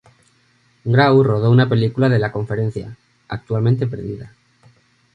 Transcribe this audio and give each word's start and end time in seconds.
Grau 0.83 1.23
rodó 1.23 1.51
una 1.51 1.69
película 1.69 2.09
de 2.09 2.17
la 2.17 2.31
conferencia, 2.31 2.97
actualmente 3.27 3.85
perdida. 3.85 4.31